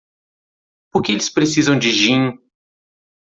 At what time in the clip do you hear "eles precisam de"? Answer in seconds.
1.11-1.91